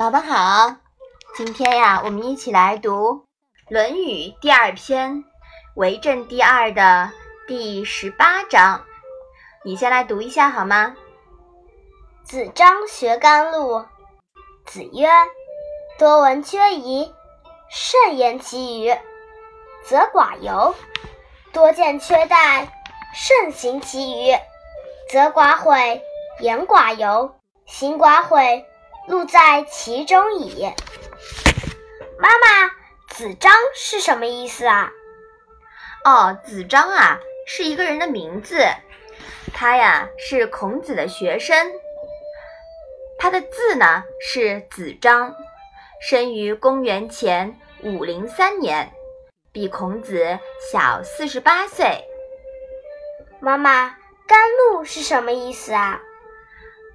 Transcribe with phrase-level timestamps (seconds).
[0.00, 0.76] 宝宝好，
[1.36, 3.16] 今天呀，我们一起来读
[3.68, 5.16] 《论语》第二篇
[5.74, 7.10] 《为政第二》的
[7.46, 8.82] 第十八章。
[9.62, 10.96] 你先来读一下好吗？
[12.24, 13.84] 子张学甘露。
[14.64, 15.06] 子曰
[16.00, 17.12] ：“多闻缺仪，
[17.68, 18.96] 慎言其余，
[19.84, 20.74] 则寡尤；
[21.52, 22.66] 多见缺殆，
[23.12, 24.34] 慎行其余，
[25.10, 26.02] 则寡悔。
[26.38, 27.34] 言寡尤，
[27.66, 28.64] 行寡悔，
[29.10, 30.72] 路在其中矣。”
[32.18, 32.70] 妈妈，
[33.08, 34.92] 子张是什么意思啊？
[36.04, 38.64] 哦，子张啊，是一个人的名字。
[39.52, 41.72] 他呀，是孔子的学生。
[43.18, 45.34] 他的字呢是子张，
[46.00, 48.92] 生于公元前五零三年，
[49.52, 50.38] 比孔子
[50.72, 52.04] 小四十八岁。
[53.40, 53.96] 妈妈，
[54.26, 56.00] 甘露是什么意思啊？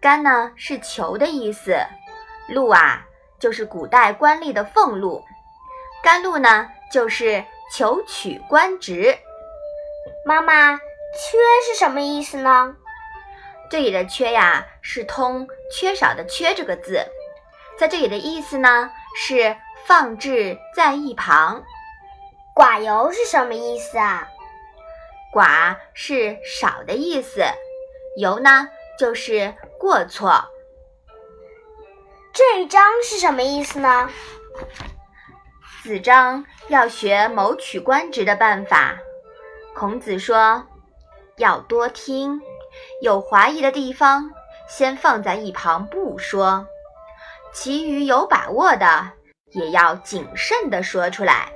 [0.00, 1.76] 甘呢是求的意思，
[2.48, 3.06] 禄啊
[3.38, 5.24] 就是古代官吏的俸禄，
[6.02, 9.18] 甘露呢就是求取官职。
[10.24, 12.76] 妈妈，缺是什么意思呢？
[13.70, 17.06] 这里的“缺”呀，是通“缺少”的“缺”这个字，
[17.78, 19.56] 在这里的意思呢是
[19.86, 21.62] 放置在一旁。
[22.54, 24.28] 寡尤是什么意思啊？
[25.34, 27.42] 寡是少的意思，
[28.18, 28.68] 尤呢
[28.98, 30.44] 就是过错。
[32.34, 34.08] 这一章是什么意思呢？
[35.82, 38.96] 子张要学谋取官职的办法，
[39.74, 40.66] 孔子说
[41.36, 42.40] 要多听。
[43.02, 44.30] 有怀疑的地方，
[44.66, 46.64] 先放在一旁不说；
[47.52, 49.10] 其余有把握的，
[49.50, 51.52] 也要谨慎地说出来，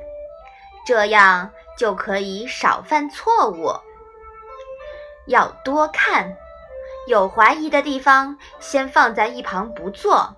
[0.86, 3.72] 这样就可以少犯错误。
[5.27, 6.36] 要多看，
[7.06, 10.36] 有怀疑的地方先放在一旁不做；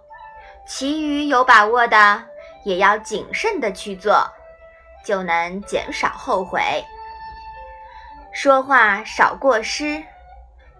[0.68, 2.22] 其余有把握的，
[2.62, 4.30] 也要谨慎的去做，
[5.02, 6.60] 就能减少后悔。
[8.34, 10.04] 说话少过失。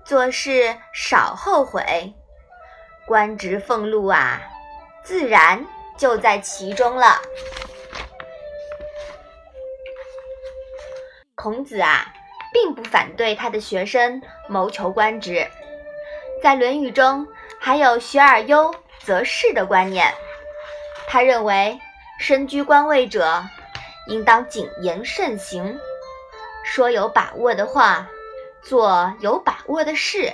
[0.05, 2.15] 做事少后悔，
[3.07, 4.41] 官职俸禄啊，
[5.03, 5.67] 自然
[5.99, 7.21] 就在其中了。
[11.35, 12.11] 孔子啊，
[12.55, 15.47] 并不反对他的学生谋求官职，
[16.43, 17.27] 在《论语》中
[17.61, 18.75] 还有“学而优
[19.09, 20.13] 则仕”的观念。
[21.07, 21.81] 他认为，
[22.21, 23.43] 身居官位者
[24.09, 25.81] 应当谨言慎行，
[26.63, 28.07] 说有把握的话。
[28.61, 30.33] 做有把握的事，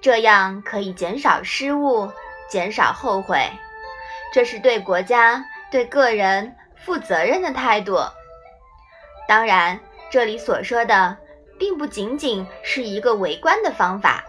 [0.00, 2.10] 这样可以减少失误，
[2.48, 3.50] 减少后悔。
[4.32, 7.98] 这是对国家、对个人负责任的态度。
[9.28, 9.78] 当然，
[10.08, 11.16] 这里所说的
[11.58, 14.24] 并不仅仅是一个为官的方法，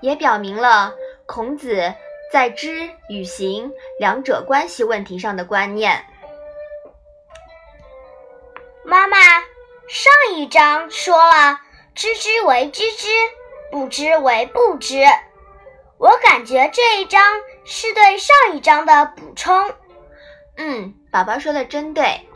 [0.00, 0.92] 也表明了
[1.26, 1.94] 孔子
[2.32, 6.04] 在知与行两者关系问题上的观念。
[8.84, 9.18] 妈妈，
[9.88, 11.60] 上一章说了。
[11.92, 13.08] 知之为知之，
[13.70, 15.02] 不知为不知。
[15.98, 17.20] 我感觉这一章
[17.64, 19.74] 是对上一章的补充。
[20.56, 22.26] 嗯，宝宝说的真对。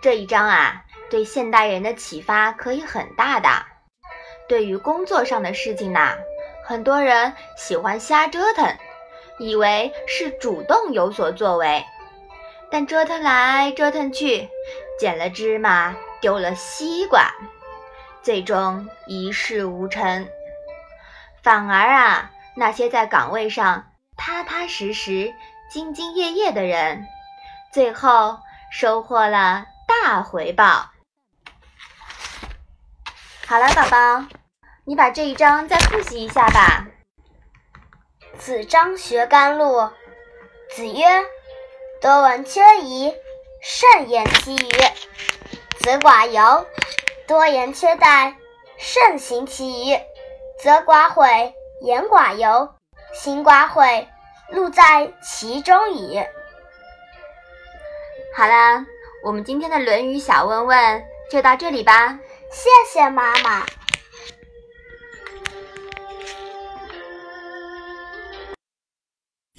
[0.00, 3.48] 这一章啊，对现代人的启发可以很大的。
[4.48, 6.16] 对于工作上的事情呢，
[6.64, 8.64] 很多人喜欢瞎折腾，
[9.38, 11.84] 以为是主动有所作为，
[12.70, 14.48] 但折腾来折腾去，
[14.98, 17.32] 捡了芝麻丢了西瓜。
[18.22, 20.28] 最终一事无成，
[21.42, 25.32] 反而啊，那些在岗位上踏踏实实、
[25.72, 27.06] 兢兢业业的人，
[27.72, 28.38] 最后
[28.70, 30.90] 收获了大回报。
[33.46, 34.26] 好了，宝宝，
[34.84, 36.86] 你把这一章再复习一下吧。
[38.38, 39.90] 子张学甘露。
[40.70, 41.04] 子曰
[42.00, 43.12] ：“多闻缺仪，
[43.60, 44.68] 慎言其余，
[45.78, 46.66] 子寡尤。”
[47.26, 48.34] 多言缺殆，
[48.78, 49.98] 慎行其余，
[50.62, 51.52] 则寡悔；
[51.82, 52.74] 言寡尤，
[53.12, 54.08] 行寡悔，
[54.48, 56.24] 路在其中矣。
[58.34, 58.86] 好啦，
[59.22, 62.18] 我们今天的《论语》小问问就到这里吧。
[62.50, 63.66] 谢谢妈妈。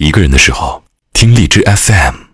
[0.00, 0.82] 一个人的时候，
[1.12, 2.29] 听荔枝 FM。